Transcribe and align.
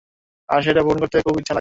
আর, 0.49 0.59
সেটা 0.61 0.81
পূরণ 0.81 0.99
করতে 0.99 1.17
খুব 1.21 1.35
ইচ্ছা 1.41 1.41
লাগে। 1.41 1.49